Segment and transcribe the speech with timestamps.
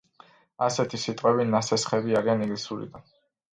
[0.67, 3.09] ასეთი სიტყვები ნასესხები არიან ინგლისურიდან.